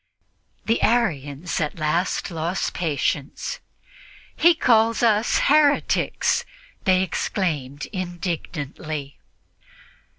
[0.65, 3.59] The Arians at last lost patience.
[4.35, 6.43] "He calls us heretics!"
[6.85, 9.19] they exclaimed indignantly.